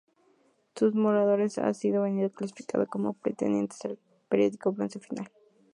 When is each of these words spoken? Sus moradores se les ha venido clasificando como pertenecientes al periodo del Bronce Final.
Sus 0.73 0.95
moradores 0.95 1.53
se 1.53 1.61
les 1.61 1.85
ha 1.95 1.99
venido 1.99 2.31
clasificando 2.31 2.87
como 2.87 3.13
pertenecientes 3.13 3.85
al 3.85 3.99
periodo 4.29 4.49
del 4.57 4.73
Bronce 4.75 4.99
Final. 4.99 5.29